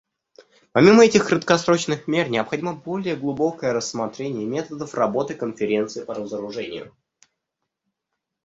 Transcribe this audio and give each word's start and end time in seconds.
Помимо 0.71 1.05
этих 1.05 1.27
краткосрочных 1.27 2.07
мер, 2.07 2.27
необходимо 2.27 2.73
более 2.73 3.15
глубокое 3.15 3.71
рассмотрение 3.71 4.47
методов 4.47 4.95
работы 4.95 5.35
Конференции 5.35 6.03
по 6.03 6.15
разоружению. 6.15 6.97